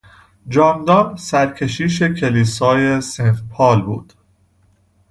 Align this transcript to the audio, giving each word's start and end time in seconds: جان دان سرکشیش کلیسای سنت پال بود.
جان 0.49 0.77
دان 0.85 1.07
سرکشیش 1.27 2.01
کلیسای 2.03 3.01
سنت 3.01 3.37
پال 3.53 3.81
بود. 3.81 4.13